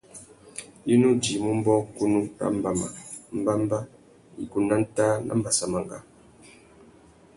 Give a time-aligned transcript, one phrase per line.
[0.91, 2.87] I nu djïmú mbōkunú râ mbama,
[3.39, 3.79] mbămbá,
[4.41, 5.97] igúh nà ntāh na mbassamangá.